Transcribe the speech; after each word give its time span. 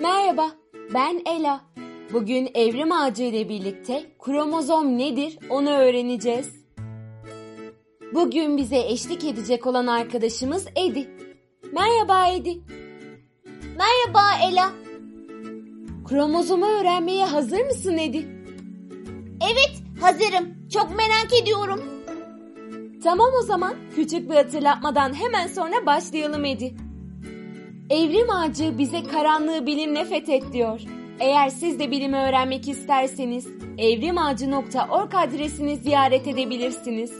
Merhaba, 0.00 0.50
ben 0.94 1.22
Ela. 1.26 1.60
Bugün 2.12 2.50
evrim 2.54 2.92
ağacı 2.92 3.22
ile 3.22 3.48
birlikte 3.48 4.06
kromozom 4.18 4.98
nedir 4.98 5.38
onu 5.50 5.70
öğreneceğiz. 5.70 6.64
Bugün 8.14 8.56
bize 8.56 8.78
eşlik 8.78 9.24
edecek 9.24 9.66
olan 9.66 9.86
arkadaşımız 9.86 10.66
Edi. 10.76 11.10
Merhaba 11.72 12.26
Edi. 12.26 12.60
Merhaba 13.76 14.48
Ela. 14.50 14.72
Kromozomu 16.08 16.66
öğrenmeye 16.66 17.24
hazır 17.24 17.60
mısın 17.60 17.98
Edi? 17.98 18.28
Evet, 19.42 20.00
hazırım. 20.00 20.68
Çok 20.72 20.90
merak 20.90 21.42
ediyorum. 21.42 21.80
Tamam 23.04 23.28
o 23.40 23.42
zaman 23.42 23.74
küçük 23.94 24.30
bir 24.30 24.34
hatırlatmadan 24.34 25.14
hemen 25.14 25.46
sonra 25.46 25.86
başlayalım 25.86 26.44
Edi. 26.44 26.74
Evrim 27.90 28.30
ağacı 28.30 28.78
bize 28.78 29.02
karanlığı 29.02 29.66
bilimle 29.66 30.04
fethet 30.04 30.52
diyor. 30.52 30.80
Eğer 31.20 31.48
siz 31.48 31.78
de 31.78 31.90
bilimi 31.90 32.16
öğrenmek 32.16 32.68
isterseniz 32.68 33.46
evrimağacı.org 33.78 35.14
adresini 35.14 35.76
ziyaret 35.76 36.26
edebilirsiniz. 36.26 37.12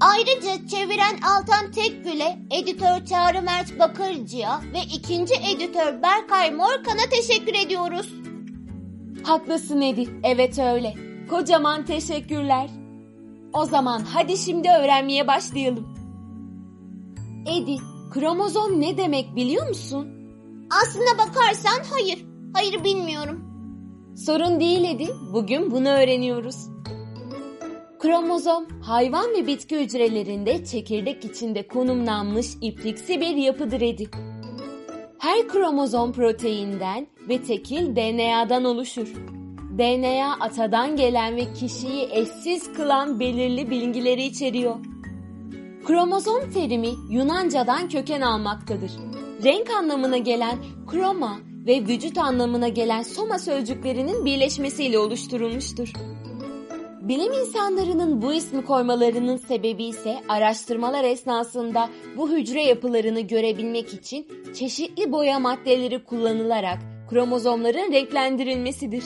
Ayrıca 0.00 0.68
çeviren 0.68 1.16
Altan 1.22 1.72
Tekgül'e, 1.72 2.38
editör 2.50 3.04
Çağrı 3.04 3.42
Mert 3.42 3.78
Bakırcı'ya 3.78 4.60
ve 4.72 4.80
ikinci 4.94 5.34
editör 5.34 6.02
Berkay 6.02 6.50
Morkan'a 6.50 7.08
teşekkür 7.10 7.54
ediyoruz. 7.66 8.14
Haklısın 9.22 9.80
Edi, 9.80 10.08
evet 10.22 10.58
öyle. 10.58 10.94
Kocaman 11.30 11.84
teşekkürler. 11.84 12.70
O 13.52 13.64
zaman 13.64 14.02
hadi 14.14 14.36
şimdi 14.36 14.68
öğrenmeye 14.68 15.26
başlayalım. 15.26 15.96
Edi, 17.46 17.76
kromozom 18.20 18.80
ne 18.80 18.96
demek 18.96 19.36
biliyor 19.36 19.68
musun? 19.68 20.08
Aslına 20.82 21.18
bakarsan 21.18 21.82
hayır. 21.90 22.26
Hayır 22.54 22.84
bilmiyorum. 22.84 23.44
Sorun 24.16 24.60
değil 24.60 24.84
Edi, 24.84 25.08
bugün 25.32 25.70
bunu 25.70 25.88
öğreniyoruz. 25.88 26.56
Kromozom, 27.98 28.66
hayvan 28.82 29.30
ve 29.30 29.46
bitki 29.46 29.80
hücrelerinde 29.80 30.64
çekirdek 30.64 31.24
içinde 31.24 31.66
konumlanmış 31.66 32.46
ipliksi 32.60 33.20
bir 33.20 33.36
yapıdır 33.36 33.80
Edi. 33.80 34.10
Her 35.18 35.48
kromozom 35.48 36.12
proteinden 36.12 37.06
ve 37.28 37.42
tekil 37.42 37.96
DNA'dan 37.96 38.64
oluşur. 38.64 39.14
DNA 39.78 40.36
atadan 40.40 40.96
gelen 40.96 41.36
ve 41.36 41.52
kişiyi 41.52 42.08
eşsiz 42.12 42.72
kılan 42.72 43.20
belirli 43.20 43.70
bilgileri 43.70 44.22
içeriyor. 44.22 44.76
Kromozom 45.86 46.50
terimi 46.50 46.90
Yunanca'dan 47.10 47.88
köken 47.88 48.20
almaktadır. 48.20 48.90
Renk 49.44 49.70
anlamına 49.70 50.16
gelen 50.16 50.58
kroma 50.90 51.38
ve 51.66 51.80
vücut 51.80 52.18
anlamına 52.18 52.68
gelen 52.68 53.02
soma 53.02 53.38
sözcüklerinin 53.38 54.24
birleşmesiyle 54.24 54.98
oluşturulmuştur. 54.98 55.92
Bilim 57.00 57.32
insanlarının 57.32 58.22
bu 58.22 58.32
ismi 58.32 58.64
koymalarının 58.64 59.36
sebebi 59.36 59.84
ise 59.84 60.16
araştırmalar 60.28 61.04
esnasında 61.04 61.90
bu 62.16 62.30
hücre 62.30 62.62
yapılarını 62.62 63.20
görebilmek 63.20 63.94
için 63.94 64.28
çeşitli 64.58 65.12
boya 65.12 65.38
maddeleri 65.38 66.04
kullanılarak 66.04 66.78
kromozomların 67.10 67.92
renklendirilmesidir. 67.92 69.04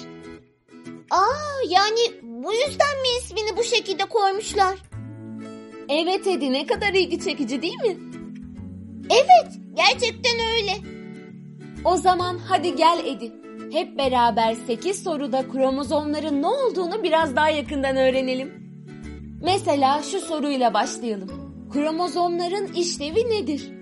Aa 1.10 1.68
yani 1.68 2.00
bu 2.22 2.52
yüzden 2.52 3.00
mi 3.02 3.08
ismini 3.18 3.56
bu 3.56 3.62
şekilde 3.62 4.04
koymuşlar? 4.04 4.89
Evet 5.92 6.27
Edi 6.27 6.52
ne 6.52 6.66
kadar 6.66 6.92
ilgi 6.92 7.20
çekici 7.20 7.62
değil 7.62 7.80
mi? 7.83 7.96
Evet 9.10 9.52
gerçekten 9.74 10.32
öyle. 10.56 10.72
O 11.84 11.97
zaman 11.97 12.38
hadi 12.48 12.77
gel 12.77 12.98
Edi. 13.06 13.32
Hep 13.72 13.98
beraber 13.98 14.55
8 14.66 15.02
soruda 15.02 15.48
kromozomların 15.48 16.42
ne 16.42 16.47
olduğunu 16.47 17.02
biraz 17.02 17.36
daha 17.36 17.50
yakından 17.50 17.97
öğrenelim. 17.97 18.52
Mesela 19.42 20.02
şu 20.02 20.20
soruyla 20.20 20.75
başlayalım. 20.75 21.31
Kromozomların 21.72 22.72
işlevi 22.72 23.31
nedir? 23.31 23.72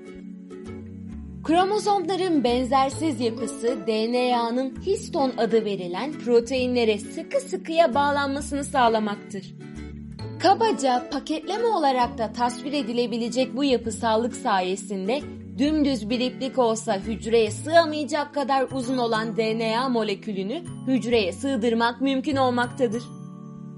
Kromozomların 1.45 2.45
benzersiz 2.45 3.21
yapısı 3.21 3.79
DNA'nın 3.87 4.81
histon 4.83 5.33
adı 5.39 5.65
verilen 5.65 6.13
proteinlere 6.13 6.99
sıkı 6.99 7.41
sıkıya 7.41 7.95
bağlanmasını 7.95 8.65
sağlamaktır. 8.65 9.55
Kabaca 10.39 11.11
paketleme 11.11 11.67
olarak 11.67 12.19
da 12.19 12.33
tasvir 12.33 12.73
edilebilecek 12.73 13.57
bu 13.57 13.65
yapısallık 13.65 14.37
sayesinde 14.37 15.21
dümdüz 15.59 16.11
bir 16.11 16.21
iplik 16.21 16.59
olsa 16.59 16.97
hücreye 16.99 17.51
sığamayacak 17.51 18.35
kadar 18.35 18.67
uzun 18.73 18.99
olan 18.99 19.37
DNA 19.37 19.89
molekülünü 19.89 20.63
hücreye 20.87 21.33
sığdırmak 21.33 22.01
mümkün 22.01 22.37
olmaktadır. 22.37 23.03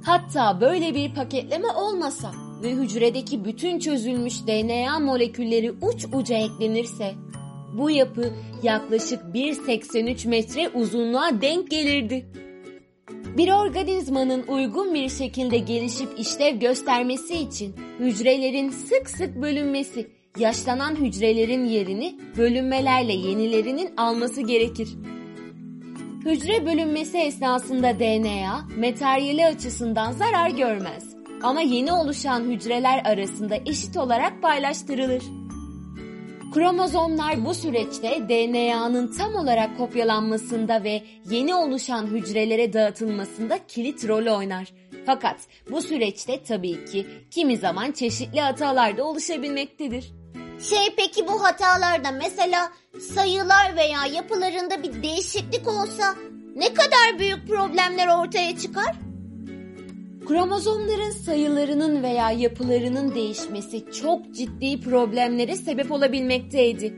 Hatta 0.04 0.60
böyle 0.60 0.94
bir 0.94 1.14
paketleme 1.14 1.68
olmasa 1.68 2.30
ve 2.62 2.72
hücredeki 2.72 3.44
bütün 3.44 3.78
çözülmüş 3.78 4.46
DNA 4.46 4.98
molekülleri 4.98 5.72
uç 5.72 6.06
uca 6.12 6.36
eklenirse 6.36 7.14
bu 7.78 7.90
yapı 7.90 8.32
yaklaşık 8.62 9.22
1.83 9.34 10.28
metre 10.28 10.68
uzunluğa 10.68 11.40
denk 11.40 11.70
gelirdi. 11.70 12.26
Bir 13.36 13.52
organizmanın 13.52 14.44
uygun 14.48 14.94
bir 14.94 15.08
şekilde 15.08 15.58
gelişip 15.58 16.08
işlev 16.18 16.56
göstermesi 16.56 17.34
için 17.34 17.76
hücrelerin 17.98 18.70
sık 18.70 19.10
sık 19.10 19.42
bölünmesi, 19.42 20.10
yaşlanan 20.38 20.96
hücrelerin 20.96 21.64
yerini 21.64 22.18
bölünmelerle 22.36 23.12
yenilerinin 23.12 23.96
alması 23.96 24.40
gerekir. 24.40 24.88
Hücre 26.24 26.66
bölünmesi 26.66 27.18
esnasında 27.18 27.98
DNA 27.98 28.68
materyali 28.78 29.46
açısından 29.46 30.12
zarar 30.12 30.50
görmez 30.50 31.14
ama 31.42 31.60
yeni 31.60 31.92
oluşan 31.92 32.40
hücreler 32.44 33.02
arasında 33.04 33.56
eşit 33.66 33.96
olarak 33.96 34.42
paylaştırılır. 34.42 35.22
Kromozomlar 36.54 37.44
bu 37.44 37.54
süreçte 37.54 38.28
DNA'nın 38.28 39.12
tam 39.18 39.34
olarak 39.34 39.78
kopyalanmasında 39.78 40.84
ve 40.84 41.02
yeni 41.30 41.54
oluşan 41.54 42.06
hücrelere 42.06 42.72
dağıtılmasında 42.72 43.58
kilit 43.68 44.08
rol 44.08 44.36
oynar. 44.36 44.72
Fakat 45.06 45.36
bu 45.70 45.82
süreçte 45.82 46.42
tabii 46.42 46.84
ki 46.84 47.06
kimi 47.30 47.56
zaman 47.56 47.92
çeşitli 47.92 48.40
hatalar 48.40 48.96
da 48.96 49.04
oluşabilmektedir. 49.04 50.12
Şey 50.70 50.94
peki 50.96 51.28
bu 51.28 51.44
hatalarda 51.44 52.10
mesela 52.10 52.72
sayılar 53.14 53.76
veya 53.76 54.06
yapılarında 54.06 54.82
bir 54.82 55.02
değişiklik 55.02 55.68
olsa 55.68 56.14
ne 56.56 56.74
kadar 56.74 57.18
büyük 57.18 57.48
problemler 57.48 58.08
ortaya 58.18 58.58
çıkar? 58.58 59.09
Kromozomların 60.30 61.10
sayılarının 61.10 62.02
veya 62.02 62.30
yapılarının 62.30 63.14
değişmesi 63.14 63.84
çok 63.92 64.34
ciddi 64.34 64.80
problemlere 64.80 65.56
sebep 65.56 65.92
olabilmekteydi. 65.92 66.94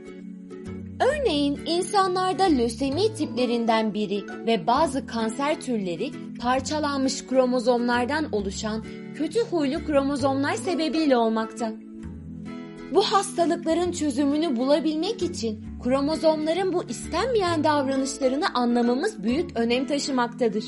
Örneğin 1.00 1.60
insanlarda 1.66 2.44
lösemi 2.44 3.14
tiplerinden 3.14 3.94
biri 3.94 4.24
ve 4.46 4.66
bazı 4.66 5.06
kanser 5.06 5.60
türleri 5.60 6.10
parçalanmış 6.40 7.26
kromozomlardan 7.26 8.28
oluşan 8.32 8.84
kötü 9.14 9.40
huylu 9.40 9.84
kromozomlar 9.84 10.54
sebebiyle 10.54 11.16
olmakta. 11.16 11.72
Bu 12.94 13.02
hastalıkların 13.02 13.92
çözümünü 13.92 14.56
bulabilmek 14.56 15.22
için 15.22 15.64
kromozomların 15.82 16.72
bu 16.72 16.84
istenmeyen 16.84 17.64
davranışlarını 17.64 18.46
anlamamız 18.54 19.22
büyük 19.22 19.58
önem 19.58 19.86
taşımaktadır. 19.86 20.64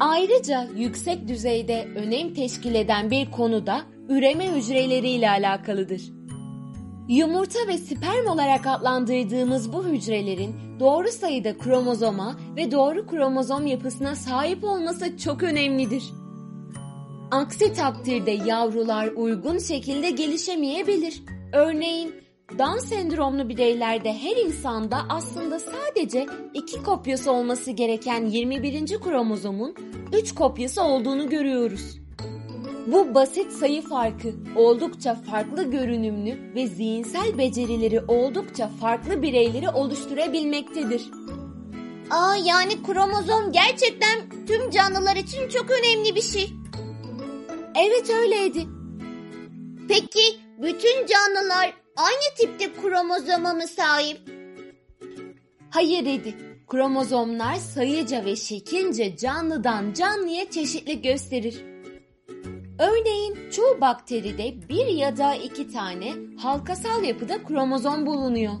Ayrıca 0.00 0.68
yüksek 0.76 1.28
düzeyde 1.28 1.88
önem 1.96 2.34
teşkil 2.34 2.74
eden 2.74 3.10
bir 3.10 3.30
konu 3.30 3.66
da 3.66 3.80
üreme 4.08 4.56
hücreleriyle 4.56 5.30
alakalıdır. 5.30 6.02
Yumurta 7.08 7.58
ve 7.68 7.78
sperm 7.78 8.26
olarak 8.26 8.66
adlandırdığımız 8.66 9.72
bu 9.72 9.86
hücrelerin 9.86 10.54
doğru 10.80 11.08
sayıda 11.08 11.58
kromozoma 11.58 12.36
ve 12.56 12.70
doğru 12.70 13.06
kromozom 13.06 13.66
yapısına 13.66 14.14
sahip 14.14 14.64
olması 14.64 15.18
çok 15.18 15.42
önemlidir. 15.42 16.04
Aksi 17.30 17.72
takdirde 17.72 18.30
yavrular 18.30 19.06
uygun 19.06 19.58
şekilde 19.58 20.10
gelişemeyebilir. 20.10 21.22
Örneğin 21.52 22.14
Down 22.52 22.78
sendromlu 22.78 23.48
bireylerde 23.48 24.12
her 24.12 24.36
insanda 24.36 25.06
aslında 25.08 25.58
sadece 25.58 26.26
iki 26.54 26.82
kopyası 26.82 27.32
olması 27.32 27.70
gereken 27.70 28.26
21. 28.26 29.00
kromozomun 29.00 29.74
3 30.12 30.34
kopyası 30.34 30.82
olduğunu 30.82 31.28
görüyoruz. 31.28 31.98
Bu 32.86 33.14
basit 33.14 33.52
sayı 33.52 33.82
farkı 33.82 34.34
oldukça 34.56 35.14
farklı 35.14 35.70
görünümlü 35.70 36.54
ve 36.54 36.66
zihinsel 36.66 37.38
becerileri 37.38 38.00
oldukça 38.00 38.68
farklı 38.68 39.22
bireyleri 39.22 39.70
oluşturabilmektedir. 39.70 41.10
Aa 42.10 42.36
yani 42.36 42.82
kromozom 42.82 43.52
gerçekten 43.52 44.18
tüm 44.46 44.70
canlılar 44.70 45.16
için 45.16 45.48
çok 45.48 45.66
önemli 45.70 46.14
bir 46.14 46.22
şey. 46.22 46.52
Evet 47.74 48.10
öyleydi. 48.10 48.66
Peki 49.88 50.40
bütün 50.62 51.06
canlılar 51.06 51.87
aynı 51.98 52.34
tipte 52.36 52.82
kromozoma 52.82 53.54
mı 53.54 53.68
sahip? 53.68 54.20
Hayır 55.70 56.06
Edi. 56.06 56.34
kromozomlar 56.66 57.54
sayıca 57.54 58.24
ve 58.24 58.36
şekilce 58.36 59.16
canlıdan 59.16 59.92
canlıya 59.92 60.50
çeşitli 60.50 61.02
gösterir. 61.02 61.64
Örneğin 62.78 63.50
çoğu 63.50 63.80
bakteride 63.80 64.68
bir 64.68 64.86
ya 64.86 65.16
da 65.16 65.34
iki 65.34 65.72
tane 65.72 66.12
halkasal 66.42 67.04
yapıda 67.04 67.44
kromozom 67.44 68.06
bulunuyor. 68.06 68.52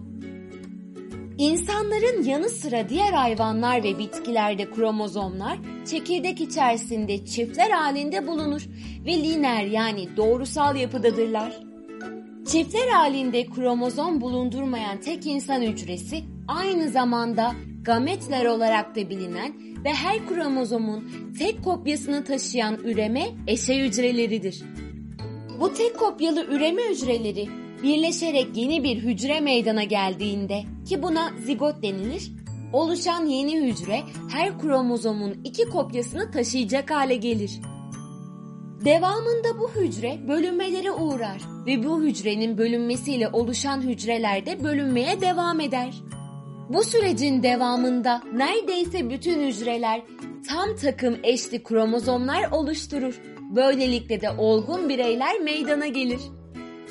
İnsanların 1.38 2.22
yanı 2.22 2.48
sıra 2.48 2.88
diğer 2.88 3.12
hayvanlar 3.12 3.84
ve 3.84 3.98
bitkilerde 3.98 4.70
kromozomlar 4.70 5.58
çekirdek 5.90 6.40
içerisinde 6.40 7.26
çiftler 7.26 7.70
halinde 7.70 8.26
bulunur 8.26 8.66
ve 9.06 9.12
lineer 9.16 9.64
yani 9.64 10.16
doğrusal 10.16 10.76
yapıdadırlar. 10.76 11.68
Çiftler 12.48 12.88
halinde 12.88 13.46
kromozom 13.46 14.20
bulundurmayan 14.20 15.00
tek 15.00 15.26
insan 15.26 15.62
hücresi 15.62 16.24
aynı 16.48 16.88
zamanda 16.88 17.52
gametler 17.82 18.44
olarak 18.44 18.96
da 18.96 19.10
bilinen 19.10 19.54
ve 19.84 19.94
her 19.94 20.26
kromozomun 20.26 21.10
tek 21.38 21.64
kopyasını 21.64 22.24
taşıyan 22.24 22.74
üreme 22.74 23.26
eşe 23.46 23.84
hücreleridir. 23.84 24.62
Bu 25.60 25.72
tek 25.74 25.98
kopyalı 25.98 26.44
üreme 26.44 26.82
hücreleri 26.90 27.48
birleşerek 27.82 28.56
yeni 28.56 28.84
bir 28.84 28.96
hücre 28.96 29.40
meydana 29.40 29.84
geldiğinde 29.84 30.62
ki 30.88 31.02
buna 31.02 31.30
zigot 31.46 31.82
denilir, 31.82 32.32
oluşan 32.72 33.26
yeni 33.26 33.60
hücre 33.60 34.02
her 34.32 34.58
kromozomun 34.58 35.40
iki 35.44 35.64
kopyasını 35.64 36.30
taşıyacak 36.30 36.90
hale 36.90 37.16
gelir. 37.16 37.60
Devamında 38.84 39.58
bu 39.58 39.70
hücre 39.70 40.18
bölünmelere 40.28 40.90
uğrar 40.90 41.42
ve 41.66 41.84
bu 41.84 42.02
hücrenin 42.02 42.58
bölünmesiyle 42.58 43.28
oluşan 43.28 43.80
hücreler 43.80 44.46
de 44.46 44.64
bölünmeye 44.64 45.20
devam 45.20 45.60
eder. 45.60 45.94
Bu 46.68 46.84
sürecin 46.84 47.42
devamında 47.42 48.22
neredeyse 48.32 49.10
bütün 49.10 49.46
hücreler 49.46 50.02
tam 50.48 50.76
takım 50.76 51.16
eşli 51.22 51.62
kromozomlar 51.62 52.50
oluşturur. 52.50 53.20
Böylelikle 53.56 54.20
de 54.20 54.30
olgun 54.30 54.88
bireyler 54.88 55.40
meydana 55.40 55.86
gelir. 55.86 56.20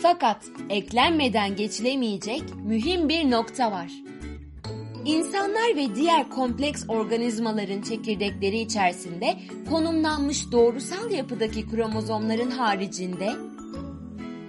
Fakat 0.01 0.45
eklenmeden 0.69 1.55
geçilemeyecek 1.55 2.43
mühim 2.65 3.09
bir 3.09 3.31
nokta 3.31 3.71
var. 3.71 3.91
İnsanlar 5.07 5.75
ve 5.75 5.95
diğer 5.95 6.30
kompleks 6.30 6.83
organizmaların 6.88 7.81
çekirdekleri 7.81 8.59
içerisinde 8.59 9.36
konumlanmış 9.69 10.51
doğrusal 10.51 11.12
yapıdaki 11.12 11.68
kromozomların 11.69 12.51
haricinde 12.51 13.30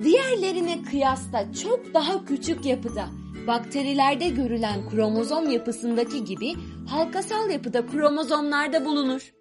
diğerlerine 0.03 0.83
kıyasla 0.83 1.53
çok 1.53 1.95
daha 1.95 2.25
küçük 2.25 2.67
yapıda 2.67 3.09
bakterilerde 3.47 4.29
görülen 4.29 4.89
kromozom 4.91 5.51
yapısındaki 5.51 6.25
gibi 6.25 6.55
halkasal 6.89 7.51
yapıda 7.51 7.87
kromozomlarda 7.87 8.85
bulunur. 8.85 9.38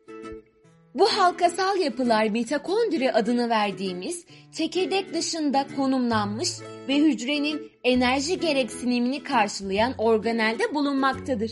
Bu 1.00 1.06
halkasal 1.06 1.78
yapılar 1.78 2.28
mitokondri 2.28 3.12
adını 3.12 3.50
verdiğimiz 3.50 4.26
çekirdek 4.52 5.14
dışında 5.14 5.68
konumlanmış 5.76 6.50
ve 6.88 6.96
hücrenin 6.98 7.72
enerji 7.84 8.40
gereksinimini 8.40 9.24
karşılayan 9.24 9.94
organelde 9.98 10.76
bulunmaktadır. 10.76 11.52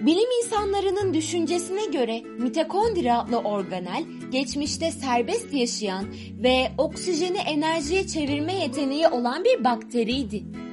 Bilim 0.00 0.30
insanlarının 0.44 1.14
düşüncesine 1.14 1.86
göre 1.86 2.20
mitokondri 2.20 3.12
adlı 3.12 3.38
organel 3.38 4.04
geçmişte 4.30 4.90
serbest 4.90 5.54
yaşayan 5.54 6.04
ve 6.42 6.72
oksijeni 6.78 7.38
enerjiye 7.38 8.06
çevirme 8.06 8.54
yeteneği 8.54 9.08
olan 9.08 9.44
bir 9.44 9.64
bakteriydi. 9.64 10.67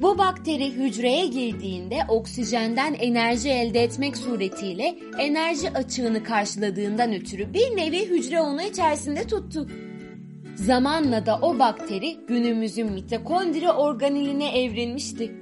Bu 0.00 0.18
bakteri 0.18 0.72
hücreye 0.72 1.26
girdiğinde 1.26 1.98
oksijenden 2.08 2.94
enerji 2.94 3.48
elde 3.48 3.82
etmek 3.82 4.16
suretiyle 4.16 4.98
enerji 5.18 5.70
açığını 5.70 6.24
karşıladığından 6.24 7.12
ötürü 7.12 7.54
bir 7.54 7.76
nevi 7.76 8.08
hücre 8.08 8.40
onu 8.40 8.62
içerisinde 8.62 9.26
tuttu. 9.26 9.68
Zamanla 10.54 11.26
da 11.26 11.38
o 11.42 11.58
bakteri 11.58 12.16
günümüzün 12.28 12.92
mitokondri 12.92 13.70
organeline 13.70 14.62
evrilmişti. 14.62 15.32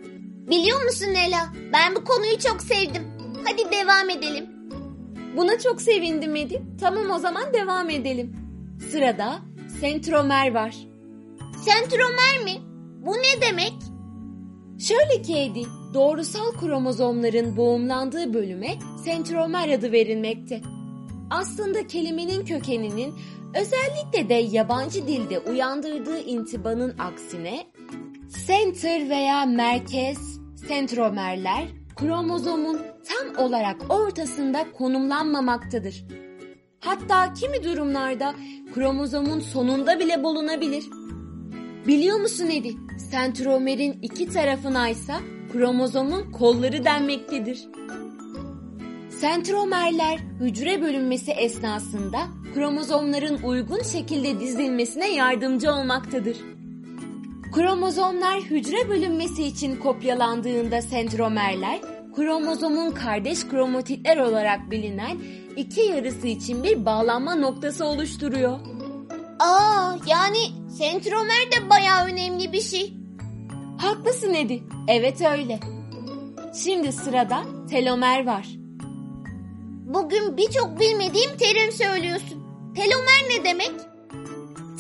Biliyor 0.51 0.85
musun 0.85 1.15
Ela? 1.27 1.53
Ben 1.73 1.95
bu 1.95 2.05
konuyu 2.05 2.39
çok 2.39 2.63
sevdim. 2.63 3.03
Hadi 3.45 3.73
devam 3.73 4.11
edelim. 4.11 4.47
Buna 5.37 5.59
çok 5.59 5.83
sevindim 5.83 6.37
Edi. 6.37 6.63
Tamam 6.81 7.11
o 7.11 7.19
zaman 7.19 7.55
devam 7.55 7.91
edelim. 7.91 8.37
Sırada 8.91 9.39
sentromer 9.81 10.55
var. 10.55 10.75
Sentromer 11.65 12.45
mi? 12.45 12.63
Bu 13.07 13.13
ne 13.13 13.43
demek? 13.43 13.88
Şöyle 14.79 15.23
ki 15.23 15.37
Edi, 15.37 15.63
doğrusal 15.95 16.53
kromozomların 16.53 17.57
boğumlandığı 17.57 18.35
bölüme 18.35 18.69
sentromer 19.05 19.69
adı 19.69 19.93
verilmekte. 19.93 20.61
Aslında 21.31 21.87
kelimenin 21.87 22.45
kökeninin 22.45 23.15
özellikle 23.55 24.29
de 24.29 24.35
yabancı 24.35 25.07
dilde 25.07 25.39
uyandırdığı 25.39 26.19
intibanın 26.19 26.99
aksine 26.99 27.67
center 28.47 29.11
veya 29.11 29.47
merkez, 29.47 30.41
sentromerler 30.69 31.65
kromozomun 31.97 32.81
tam 33.09 33.47
olarak 33.47 33.77
ortasında 33.89 34.67
konumlanmamaktadır. 34.73 36.05
Hatta 36.81 37.33
kimi 37.33 37.65
durumlarda 37.65 38.35
kromozomun 38.75 39.41
sonunda 39.41 39.99
bile 39.99 40.23
bulunabilir. 40.23 40.85
Biliyor 41.89 42.21
musun 42.21 42.47
Edi? 42.47 42.77
Sentromerin 43.11 43.99
iki 44.03 44.29
tarafına 44.29 44.89
ise 44.89 45.15
kromozomun 45.53 46.33
kolları 46.33 46.85
denmektedir. 46.85 47.69
Sentromerler 49.11 50.19
hücre 50.41 50.83
bölünmesi 50.83 51.31
esnasında 51.33 52.19
kromozomların 52.55 53.43
uygun 53.43 53.83
şekilde 53.83 54.41
dizilmesine 54.41 55.15
yardımcı 55.15 55.73
olmaktadır. 55.73 56.37
Kromozomlar 57.55 58.41
hücre 58.41 58.89
bölünmesi 58.89 59.45
için 59.45 59.77
kopyalandığında 59.77 60.83
sentromerler, 60.83 61.79
kromozomun 62.17 62.91
kardeş 62.91 63.49
kromotitler 63.49 64.17
olarak 64.17 64.71
bilinen 64.71 65.19
iki 65.57 65.81
yarısı 65.81 66.27
için 66.27 66.65
bir 66.65 66.87
bağlanma 66.87 67.35
noktası 67.35 67.85
oluşturuyor. 67.85 68.59
Aa, 69.39 69.97
yani 70.07 70.39
sentromer 70.79 71.53
de 71.53 71.71
bayağı 71.71 72.07
önemli 72.07 72.53
bir 72.53 72.61
şey. 72.61 72.95
Haklısın 73.79 74.35
Edi. 74.35 74.63
Evet 74.89 75.21
öyle. 75.21 75.61
Şimdi 76.63 76.93
sırada 76.93 77.43
telomer 77.71 78.27
var. 78.27 78.47
Bugün 79.87 80.37
birçok 80.37 80.81
bilmediğim 80.81 81.37
terim 81.37 81.73
söylüyorsun. 81.73 82.45
Telomer 82.77 83.39
ne 83.39 83.45
demek? 83.45 83.73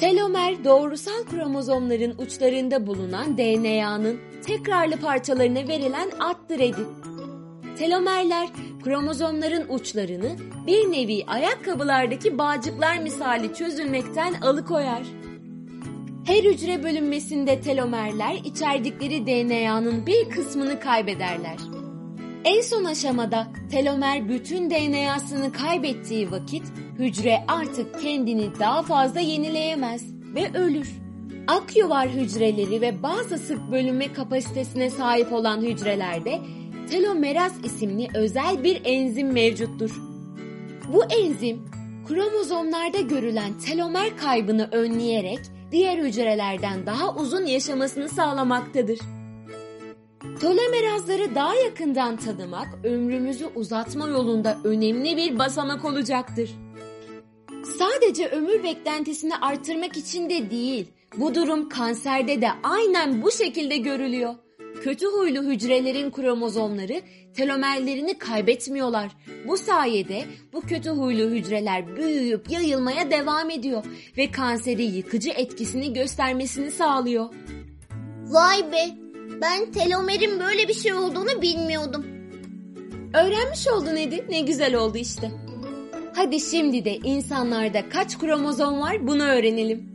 Telomer 0.00 0.64
doğrusal 0.64 1.24
kromozomların 1.30 2.18
uçlarında 2.18 2.86
bulunan 2.86 3.38
DNA'nın 3.38 4.20
tekrarlı 4.46 4.96
parçalarına 4.96 5.68
verilen 5.68 6.10
addır 6.20 6.60
Edi. 6.60 6.86
Telomerler 7.78 8.48
kromozomların 8.84 9.66
uçlarını 9.68 10.36
bir 10.66 10.92
nevi 10.92 11.24
ayakkabılardaki 11.26 12.38
bağcıklar 12.38 12.98
misali 12.98 13.54
çözülmekten 13.54 14.34
alıkoyar. 14.34 15.02
Her 16.28 16.44
hücre 16.44 16.82
bölünmesinde 16.82 17.60
telomerler 17.60 18.34
içerdikleri 18.44 19.26
DNA'nın 19.26 20.06
bir 20.06 20.30
kısmını 20.30 20.80
kaybederler. 20.80 21.56
En 22.44 22.60
son 22.60 22.84
aşamada 22.84 23.48
telomer 23.70 24.28
bütün 24.28 24.70
DNA'sını 24.70 25.52
kaybettiği 25.52 26.30
vakit 26.30 26.62
hücre 26.98 27.44
artık 27.48 28.00
kendini 28.02 28.50
daha 28.60 28.82
fazla 28.82 29.20
yenileyemez 29.20 30.02
ve 30.34 30.58
ölür. 30.58 30.88
Akyuvar 31.46 32.08
hücreleri 32.08 32.80
ve 32.80 33.02
bazı 33.02 33.38
sık 33.38 33.70
bölünme 33.70 34.12
kapasitesine 34.12 34.90
sahip 34.90 35.32
olan 35.32 35.62
hücrelerde 35.62 36.38
telomeraz 36.90 37.52
isimli 37.64 38.08
özel 38.14 38.64
bir 38.64 38.80
enzim 38.84 39.32
mevcuttur. 39.32 40.00
Bu 40.92 41.04
enzim 41.04 41.64
kromozomlarda 42.08 43.00
görülen 43.00 43.52
telomer 43.66 44.16
kaybını 44.16 44.68
önleyerek 44.72 45.40
diğer 45.72 45.98
hücrelerden 45.98 46.86
daha 46.86 47.14
uzun 47.14 47.46
yaşamasını 47.46 48.08
sağlamaktadır. 48.08 48.98
Telomerazları 50.40 51.34
daha 51.34 51.54
yakından 51.54 52.16
tanımak 52.16 52.68
ömrümüzü 52.84 53.46
uzatma 53.54 54.08
yolunda 54.08 54.58
önemli 54.64 55.16
bir 55.16 55.38
basamak 55.38 55.84
olacaktır. 55.84 56.50
Sadece 57.78 58.28
ömür 58.28 58.62
beklentisini 58.62 59.36
arttırmak 59.36 59.96
için 59.96 60.30
de 60.30 60.50
değil, 60.50 60.92
bu 61.16 61.34
durum 61.34 61.68
kanserde 61.68 62.40
de 62.40 62.48
aynen 62.62 63.22
bu 63.22 63.30
şekilde 63.30 63.76
görülüyor. 63.76 64.34
Kötü 64.82 65.06
huylu 65.06 65.42
hücrelerin 65.42 66.10
kromozomları 66.10 67.02
telomerlerini 67.34 68.18
kaybetmiyorlar. 68.18 69.10
Bu 69.48 69.56
sayede 69.56 70.24
bu 70.52 70.60
kötü 70.60 70.90
huylu 70.90 71.30
hücreler 71.30 71.96
büyüyüp 71.96 72.50
yayılmaya 72.50 73.10
devam 73.10 73.50
ediyor 73.50 73.84
ve 74.16 74.30
kanseri 74.30 74.82
yıkıcı 74.82 75.30
etkisini 75.30 75.92
göstermesini 75.92 76.70
sağlıyor. 76.70 77.28
Vay 78.26 78.72
be! 78.72 78.88
Ben 79.40 79.72
telomerin 79.72 80.40
böyle 80.40 80.68
bir 80.68 80.74
şey 80.74 80.92
olduğunu 80.92 81.42
bilmiyordum. 81.42 82.06
Öğrenmiş 83.14 83.68
oldun 83.68 83.96
Edi. 83.96 84.24
Ne 84.30 84.40
güzel 84.40 84.74
oldu 84.74 84.98
işte. 84.98 85.30
Hadi 86.14 86.40
şimdi 86.40 86.84
de 86.84 86.96
insanlarda 86.96 87.88
kaç 87.88 88.18
kromozom 88.18 88.80
var 88.80 89.06
bunu 89.06 89.22
öğrenelim. 89.22 89.87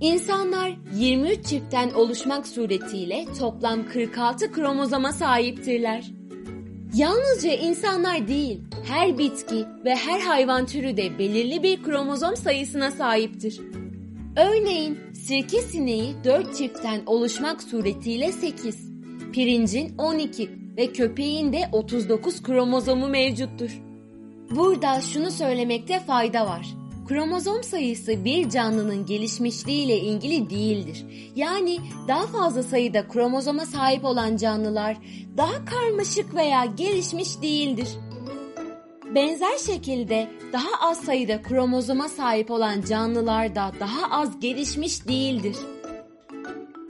İnsanlar 0.00 0.76
23 0.94 1.46
çiftten 1.46 1.90
oluşmak 1.90 2.46
suretiyle 2.46 3.24
toplam 3.38 3.86
46 3.86 4.52
kromozoma 4.52 5.12
sahiptirler. 5.12 6.10
Yalnızca 6.94 7.52
insanlar 7.52 8.28
değil, 8.28 8.60
her 8.88 9.18
bitki 9.18 9.64
ve 9.84 9.94
her 9.94 10.20
hayvan 10.20 10.66
türü 10.66 10.96
de 10.96 11.18
belirli 11.18 11.62
bir 11.62 11.82
kromozom 11.82 12.36
sayısına 12.36 12.90
sahiptir. 12.90 13.60
Örneğin 14.36 14.98
sirke 15.14 15.62
sineği 15.62 16.14
4 16.24 16.56
çiftten 16.56 17.02
oluşmak 17.06 17.62
suretiyle 17.62 18.32
8, 18.32 18.92
pirincin 19.32 19.98
12 19.98 20.50
ve 20.76 20.92
köpeğin 20.92 21.52
de 21.52 21.68
39 21.72 22.42
kromozomu 22.42 23.08
mevcuttur. 23.08 23.80
Burada 24.50 25.00
şunu 25.00 25.30
söylemekte 25.30 26.00
fayda 26.00 26.46
var. 26.46 26.77
Kromozom 27.08 27.62
sayısı 27.62 28.24
bir 28.24 28.50
canlının 28.50 29.06
gelişmişliği 29.06 29.84
ile 29.84 29.98
ilgili 29.98 30.50
değildir. 30.50 31.06
Yani 31.36 31.78
daha 32.08 32.26
fazla 32.26 32.62
sayıda 32.62 33.08
kromozoma 33.08 33.66
sahip 33.66 34.04
olan 34.04 34.36
canlılar 34.36 34.96
daha 35.36 35.64
karmaşık 35.64 36.34
veya 36.34 36.64
gelişmiş 36.64 37.42
değildir. 37.42 37.88
Benzer 39.14 39.56
şekilde 39.58 40.30
daha 40.52 40.88
az 40.88 41.00
sayıda 41.00 41.42
kromozoma 41.42 42.08
sahip 42.08 42.50
olan 42.50 42.80
canlılar 42.80 43.54
da 43.54 43.72
daha 43.80 44.10
az 44.20 44.40
gelişmiş 44.40 45.08
değildir. 45.08 45.56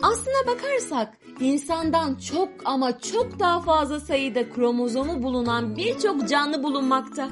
Aslına 0.02 0.46
bakarsak 0.46 1.18
insandan 1.40 2.14
çok 2.14 2.48
ama 2.64 2.98
çok 2.98 3.38
daha 3.38 3.60
fazla 3.60 4.00
sayıda 4.00 4.50
kromozomu 4.50 5.22
bulunan 5.22 5.76
birçok 5.76 6.28
canlı 6.28 6.62
bulunmakta. 6.62 7.28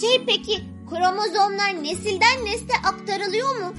Şey 0.00 0.24
peki 0.26 0.73
kromozomlar 0.94 1.82
nesilden 1.82 2.44
nesle 2.44 2.74
aktarılıyor 2.84 3.56
mu? 3.56 3.74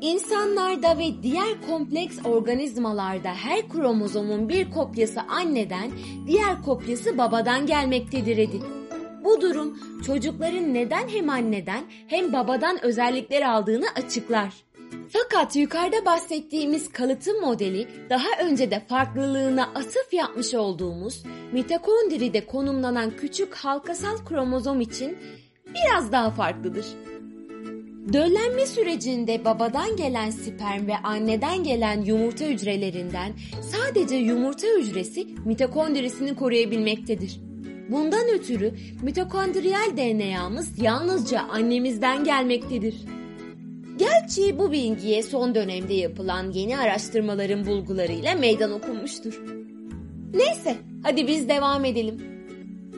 İnsanlarda 0.00 0.98
ve 0.98 1.22
diğer 1.22 1.66
kompleks 1.68 2.18
organizmalarda 2.24 3.28
her 3.28 3.68
kromozomun 3.68 4.48
bir 4.48 4.70
kopyası 4.70 5.20
anneden, 5.20 5.90
diğer 6.26 6.62
kopyası 6.62 7.18
babadan 7.18 7.66
gelmektedir 7.66 8.38
Edi. 8.38 8.60
Bu 9.24 9.40
durum 9.40 9.78
çocukların 10.06 10.74
neden 10.74 11.08
hem 11.08 11.30
anneden 11.30 11.84
hem 12.06 12.32
babadan 12.32 12.84
özellikler 12.84 13.42
aldığını 13.42 13.86
açıklar. 13.96 14.54
Fakat 15.08 15.56
yukarıda 15.56 16.04
bahsettiğimiz 16.04 16.92
kalıtım 16.92 17.40
modeli 17.40 17.88
daha 18.10 18.46
önce 18.46 18.70
de 18.70 18.82
farklılığına 18.88 19.64
atıf 19.74 20.12
yapmış 20.12 20.54
olduğumuz 20.54 21.22
mitokondride 21.52 22.46
konumlanan 22.46 23.10
küçük 23.20 23.54
halkasal 23.54 24.16
kromozom 24.28 24.80
için 24.80 25.18
biraz 25.74 26.12
daha 26.12 26.30
farklıdır. 26.30 26.86
Döllenme 28.12 28.66
sürecinde 28.66 29.44
babadan 29.44 29.96
gelen 29.96 30.30
sperm 30.30 30.86
ve 30.86 30.96
anneden 30.96 31.64
gelen 31.64 32.02
yumurta 32.02 32.44
hücrelerinden 32.44 33.32
sadece 33.62 34.16
yumurta 34.16 34.66
hücresi 34.78 35.26
mitokondrisini 35.44 36.34
koruyabilmektedir. 36.34 37.40
Bundan 37.90 38.28
ötürü 38.34 38.74
mitokondriyal 39.02 39.96
DNA'mız 39.96 40.82
yalnızca 40.82 41.40
annemizden 41.40 42.24
gelmektedir. 42.24 42.94
Gerçi 43.98 44.58
bu 44.58 44.72
bilgiye 44.72 45.22
son 45.22 45.54
dönemde 45.54 45.94
yapılan 45.94 46.50
yeni 46.50 46.78
araştırmaların 46.78 47.66
bulgularıyla 47.66 48.34
meydan 48.34 48.72
okunmuştur. 48.72 49.42
Neyse, 50.34 50.76
hadi 51.02 51.26
biz 51.26 51.48
devam 51.48 51.84
edelim. 51.84 52.37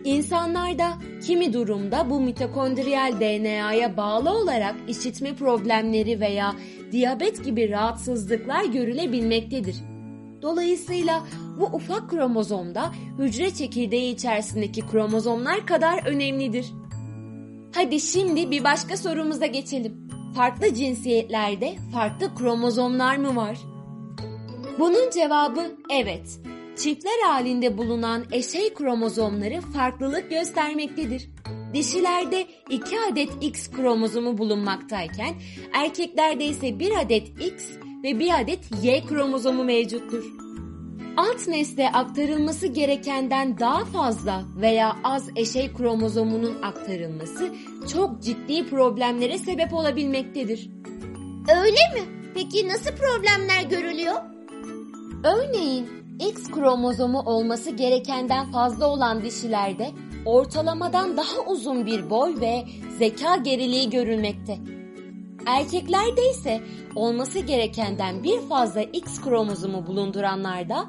İnsanlarda 0.04 0.92
kimi 1.26 1.52
durumda 1.52 2.10
bu 2.10 2.20
mitokondriyal 2.20 3.20
DNA'ya 3.20 3.96
bağlı 3.96 4.30
olarak 4.30 4.74
işitme 4.88 5.34
problemleri 5.34 6.20
veya 6.20 6.54
diyabet 6.92 7.44
gibi 7.44 7.70
rahatsızlıklar 7.70 8.64
görülebilmektedir. 8.64 9.76
Dolayısıyla 10.42 11.22
bu 11.60 11.64
ufak 11.64 12.10
kromozomda 12.10 12.92
hücre 13.18 13.50
çekirdeği 13.50 14.14
içerisindeki 14.14 14.86
kromozomlar 14.86 15.66
kadar 15.66 16.06
önemlidir. 16.06 16.66
Hadi 17.74 18.00
şimdi 18.00 18.50
bir 18.50 18.64
başka 18.64 18.96
sorumuza 18.96 19.46
geçelim. 19.46 20.08
Farklı 20.36 20.74
cinsiyetlerde 20.74 21.74
farklı 21.92 22.34
kromozomlar 22.34 23.16
mı 23.16 23.36
var? 23.36 23.58
Bunun 24.78 25.10
cevabı 25.10 25.76
evet 25.90 26.40
çiftler 26.82 27.20
halinde 27.26 27.78
bulunan 27.78 28.24
eşey 28.32 28.74
kromozomları 28.74 29.60
farklılık 29.60 30.30
göstermektedir. 30.30 31.30
Dişilerde 31.74 32.46
2 32.70 33.00
adet 33.12 33.30
X 33.40 33.70
kromozomu 33.70 34.38
bulunmaktayken 34.38 35.34
erkeklerde 35.72 36.44
ise 36.44 36.78
1 36.78 37.00
adet 37.00 37.28
X 37.28 37.64
ve 38.04 38.18
1 38.18 38.40
adet 38.40 38.58
Y 38.82 39.06
kromozomu 39.06 39.64
mevcuttur. 39.64 40.24
Alt 41.16 41.48
nesle 41.48 41.90
aktarılması 41.90 42.66
gerekenden 42.66 43.58
daha 43.58 43.84
fazla 43.84 44.44
veya 44.60 44.96
az 45.04 45.28
eşey 45.36 45.72
kromozomunun 45.72 46.62
aktarılması 46.62 47.54
çok 47.92 48.22
ciddi 48.22 48.66
problemlere 48.70 49.38
sebep 49.38 49.74
olabilmektedir. 49.74 50.70
Öyle 51.62 52.00
mi? 52.00 52.32
Peki 52.34 52.68
nasıl 52.68 52.90
problemler 52.90 53.70
görülüyor? 53.70 54.14
Örneğin 55.24 55.99
X 56.20 56.50
kromozomu 56.50 57.20
olması 57.20 57.70
gerekenden 57.70 58.52
fazla 58.52 58.86
olan 58.86 59.22
dişilerde 59.22 59.90
ortalamadan 60.24 61.16
daha 61.16 61.42
uzun 61.46 61.86
bir 61.86 62.10
boy 62.10 62.40
ve 62.40 62.64
zeka 62.98 63.36
geriliği 63.36 63.90
görülmekte. 63.90 64.58
Erkeklerde 65.46 66.30
ise 66.30 66.60
olması 66.96 67.38
gerekenden 67.38 68.24
bir 68.24 68.40
fazla 68.40 68.82
X 68.82 69.20
kromozomu 69.20 69.86
bulunduranlarda 69.86 70.86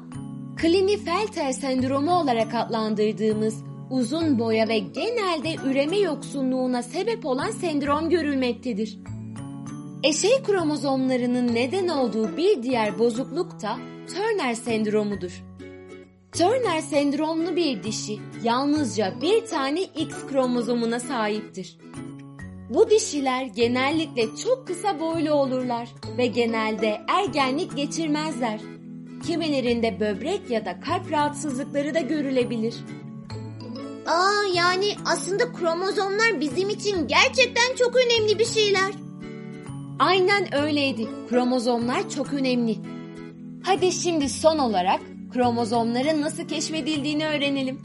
Klinefelter 0.56 1.52
sendromu 1.52 2.14
olarak 2.14 2.54
adlandırdığımız 2.54 3.64
uzun 3.90 4.38
boya 4.38 4.68
ve 4.68 4.78
genelde 4.78 5.54
üreme 5.64 5.98
yoksunluğuna 5.98 6.82
sebep 6.82 7.26
olan 7.26 7.50
sendrom 7.50 8.10
görülmektedir. 8.10 8.98
Eşey 10.02 10.42
kromozomlarının 10.42 11.54
neden 11.54 11.88
olduğu 11.88 12.36
bir 12.36 12.62
diğer 12.62 12.98
bozukluk 12.98 13.62
da 13.62 13.76
Turner 14.14 14.54
sendromudur. 14.54 15.42
Turner 16.32 16.80
sendromlu 16.80 17.56
bir 17.56 17.82
dişi 17.82 18.18
yalnızca 18.42 19.14
bir 19.22 19.46
tane 19.46 19.82
X 19.82 20.14
kromozomuna 20.30 21.00
sahiptir. 21.00 21.78
Bu 22.70 22.90
dişiler 22.90 23.44
genellikle 23.44 24.36
çok 24.44 24.66
kısa 24.66 25.00
boylu 25.00 25.32
olurlar 25.32 25.88
ve 26.18 26.26
genelde 26.26 27.00
ergenlik 27.08 27.76
geçirmezler. 27.76 28.60
Kimilerinde 29.26 30.00
böbrek 30.00 30.50
ya 30.50 30.64
da 30.64 30.80
kalp 30.80 31.12
rahatsızlıkları 31.12 31.94
da 31.94 32.00
görülebilir. 32.00 32.74
Aa 34.06 34.44
yani 34.54 34.94
aslında 35.06 35.52
kromozomlar 35.52 36.40
bizim 36.40 36.70
için 36.70 37.08
gerçekten 37.08 37.76
çok 37.78 37.96
önemli 37.96 38.38
bir 38.38 38.46
şeyler. 38.46 38.92
Aynen 39.98 40.54
öyleydi. 40.54 41.08
Kromozomlar 41.30 42.10
çok 42.10 42.32
önemli. 42.32 43.01
Hadi 43.64 43.92
şimdi 43.92 44.28
son 44.28 44.58
olarak 44.58 45.00
kromozomların 45.32 46.22
nasıl 46.22 46.48
keşfedildiğini 46.48 47.26
öğrenelim. 47.26 47.80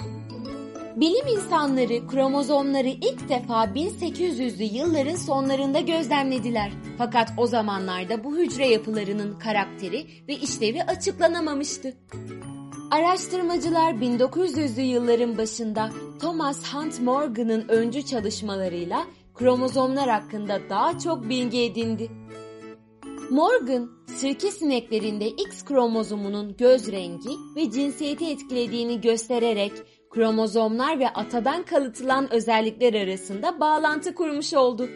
Bilim 0.96 1.28
insanları 1.28 2.08
kromozomları 2.08 2.88
ilk 2.88 3.30
defa 3.30 3.64
1800'lü 3.64 4.64
yılların 4.64 5.16
sonlarında 5.16 5.80
gözlemlediler. 5.80 6.72
Fakat 6.98 7.30
o 7.38 7.48
zamanlarda 7.48 8.24
bu 8.24 8.38
hücre 8.38 8.68
yapılarının 8.68 9.40
karakteri 9.40 10.08
ve 10.28 10.36
işlevi 10.36 10.84
açıklanamamıştı. 10.84 11.94
Araştırmacılar 12.92 13.94
1900'lü 13.94 14.82
yılların 14.82 15.38
başında 15.38 15.90
Thomas 16.22 16.74
Hunt 16.74 17.00
Morgan'ın 17.00 17.68
öncü 17.68 18.06
çalışmalarıyla 18.06 19.04
kromozomlar 19.36 20.10
hakkında 20.10 20.60
daha 20.70 21.00
çok 21.00 21.30
bilgi 21.30 21.62
edindi. 21.62 22.12
Morgan, 23.30 23.90
sirke 24.16 24.52
sineklerinde 24.52 25.28
X 25.28 25.66
kromozomunun 25.66 26.58
göz 26.58 26.92
rengi 26.92 27.30
ve 27.56 27.72
cinsiyeti 27.72 28.30
etkilediğini 28.30 29.02
göstererek 29.02 29.72
kromozomlar 30.10 31.00
ve 31.00 31.10
atadan 31.10 31.64
kalıtılan 31.64 32.34
özellikler 32.34 32.94
arasında 32.94 33.60
bağlantı 33.60 34.16
kurmuş 34.16 34.54
oldu. 34.54 34.90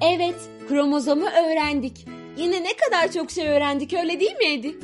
Evet, 0.00 0.50
kromozomu 0.68 1.26
öğrendik. 1.26 2.06
Yine 2.36 2.62
ne 2.62 2.76
kadar 2.76 3.12
çok 3.12 3.30
şey 3.30 3.48
öğrendik 3.48 3.92
öyle 3.92 4.20
değil 4.20 4.36
mi 4.36 4.46
Edi? 4.46 4.76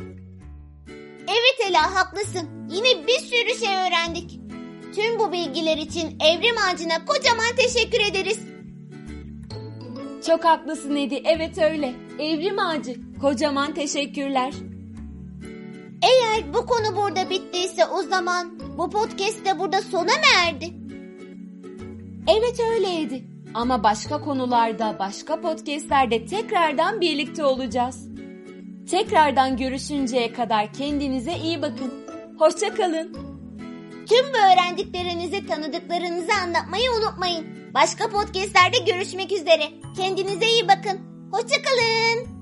Evet 1.28 1.70
Ela 1.70 1.94
haklısın. 1.94 2.48
Yine 2.70 3.06
bir 3.06 3.18
sürü 3.18 3.66
şey 3.66 3.76
öğrendik. 3.76 4.40
Tüm 4.94 5.18
bu 5.18 5.32
bilgiler 5.32 5.76
için 5.76 6.18
Evrim 6.20 6.56
Ağacı'na 6.68 7.04
kocaman 7.04 7.56
teşekkür 7.56 8.00
ederiz. 8.10 8.55
Çok 10.26 10.44
haklısın 10.44 10.96
Edi. 10.96 11.22
Evet 11.24 11.58
öyle. 11.58 11.94
Evrim 12.18 12.58
Ağacı. 12.58 12.96
Kocaman 13.20 13.74
teşekkürler. 13.74 14.52
Eğer 16.02 16.54
bu 16.54 16.66
konu 16.66 16.96
burada 16.96 17.30
bittiyse 17.30 17.86
uzay 17.86 18.08
zaman 18.10 18.58
bu 18.78 18.90
podcast 18.90 19.46
de 19.46 19.58
burada 19.58 19.82
sona 19.82 20.02
mı 20.02 20.26
erdi? 20.46 20.74
Evet 22.28 22.60
öyleydi. 22.72 23.24
Ama 23.54 23.82
başka 23.82 24.20
konularda, 24.20 24.96
başka 24.98 25.40
podcastlerde 25.40 26.26
tekrardan 26.26 27.00
birlikte 27.00 27.44
olacağız. 27.44 28.08
Tekrardan 28.90 29.56
görüşünceye 29.56 30.32
kadar 30.32 30.72
kendinize 30.72 31.36
iyi 31.36 31.62
bakın. 31.62 31.94
Hoşçakalın. 32.38 33.12
Tüm 34.08 34.32
bu 34.32 34.52
öğrendiklerinizi 34.52 35.46
tanıdıklarınızı 35.46 36.32
anlatmayı 36.44 36.90
unutmayın. 36.92 37.46
Başka 37.76 38.10
podcastlerde 38.10 38.78
görüşmek 38.92 39.32
üzere. 39.32 39.62
Kendinize 39.96 40.46
iyi 40.46 40.68
bakın. 40.68 41.00
Hoşçakalın. 41.32 42.35